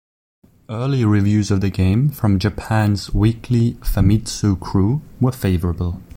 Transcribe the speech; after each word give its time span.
Early 0.67 1.05
reviews 1.05 1.51
of 1.51 1.61
the 1.61 1.69
game 1.69 2.09
from 2.09 2.39
Japan's 2.39 3.13
"Weekly 3.13 3.73
Famitsu 3.83 4.59
Crew" 4.59 5.03
were 5.19 5.31
favorable. 5.31 6.01